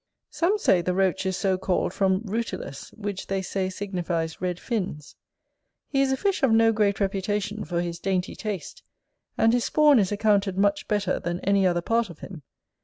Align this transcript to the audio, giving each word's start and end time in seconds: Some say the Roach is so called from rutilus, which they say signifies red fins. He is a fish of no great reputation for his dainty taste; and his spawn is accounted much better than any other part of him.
Some 0.31 0.57
say 0.57 0.81
the 0.81 0.95
Roach 0.95 1.27
is 1.27 1.37
so 1.37 1.59
called 1.59 1.93
from 1.93 2.21
rutilus, 2.23 2.91
which 2.93 3.27
they 3.27 3.43
say 3.43 3.69
signifies 3.69 4.41
red 4.41 4.59
fins. 4.59 5.15
He 5.89 6.01
is 6.01 6.11
a 6.11 6.17
fish 6.17 6.41
of 6.41 6.51
no 6.51 6.71
great 6.71 6.99
reputation 6.99 7.63
for 7.63 7.81
his 7.81 7.99
dainty 7.99 8.33
taste; 8.35 8.81
and 9.37 9.53
his 9.53 9.65
spawn 9.65 9.99
is 9.99 10.11
accounted 10.11 10.57
much 10.57 10.87
better 10.87 11.19
than 11.19 11.39
any 11.41 11.67
other 11.67 11.83
part 11.83 12.09
of 12.09 12.17
him. 12.17 12.41